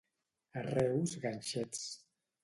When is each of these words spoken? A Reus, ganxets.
A 0.61 0.63
Reus, 0.67 1.13
ganxets. 1.25 1.83